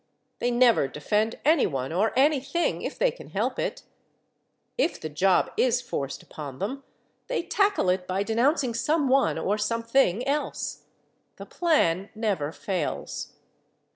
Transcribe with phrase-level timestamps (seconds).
[0.39, 3.83] They never defend any one or anything if they can help it;
[4.75, 6.83] if the job is forced upon them,
[7.27, 10.85] they tackle it by denouncing some one or something else.
[11.35, 13.33] The plan never fails.